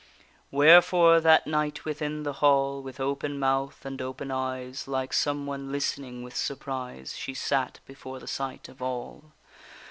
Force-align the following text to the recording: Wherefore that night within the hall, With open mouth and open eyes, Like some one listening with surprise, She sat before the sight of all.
Wherefore 0.49 1.21
that 1.21 1.45
night 1.45 1.85
within 1.85 2.23
the 2.23 2.33
hall, 2.41 2.81
With 2.81 2.99
open 2.99 3.37
mouth 3.37 3.85
and 3.85 4.01
open 4.01 4.31
eyes, 4.31 4.87
Like 4.87 5.13
some 5.13 5.45
one 5.45 5.71
listening 5.71 6.23
with 6.23 6.35
surprise, 6.35 7.15
She 7.15 7.35
sat 7.35 7.79
before 7.85 8.17
the 8.17 8.25
sight 8.25 8.67
of 8.67 8.81
all. 8.81 9.33